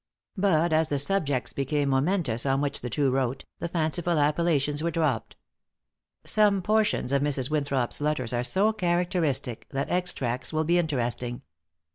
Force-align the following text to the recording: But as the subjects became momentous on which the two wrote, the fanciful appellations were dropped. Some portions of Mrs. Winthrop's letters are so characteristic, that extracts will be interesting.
But 0.39 0.73
as 0.73 0.89
the 0.89 0.97
subjects 0.97 1.53
became 1.53 1.89
momentous 1.89 2.43
on 2.43 2.59
which 2.59 2.81
the 2.81 2.89
two 2.89 3.11
wrote, 3.11 3.45
the 3.59 3.67
fanciful 3.67 4.17
appellations 4.17 4.81
were 4.81 4.89
dropped. 4.89 5.35
Some 6.25 6.63
portions 6.63 7.11
of 7.11 7.21
Mrs. 7.21 7.51
Winthrop's 7.51 8.01
letters 8.01 8.33
are 8.33 8.41
so 8.43 8.73
characteristic, 8.73 9.67
that 9.69 9.91
extracts 9.91 10.51
will 10.51 10.63
be 10.65 10.79
interesting. 10.79 11.43